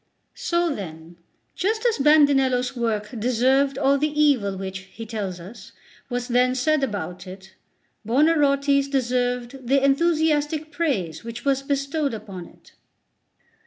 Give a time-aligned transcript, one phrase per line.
[0.33, 1.17] So then,
[1.53, 5.73] just as Bandinello's work deserved all the evil which, he tells us,
[6.09, 7.53] was then said about it,
[8.03, 12.73] Buonarroti's deserved the enthusiastic praise which was bestowed upon it."